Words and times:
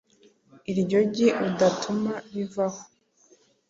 iryo 0.71 0.99
gi 1.13 1.27
udatuma 1.47 2.11
rivaho 2.33 2.81